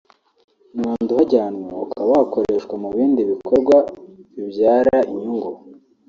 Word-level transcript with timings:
umwanda 0.75 1.09
uhajyanwa 1.13 1.73
ukaba 1.85 2.07
wakoreshwa 2.17 2.75
mu 2.81 2.89
bindi 2.95 3.21
bikorwa 3.31 3.75
bibyara 4.35 4.95
inyungu 5.13 5.51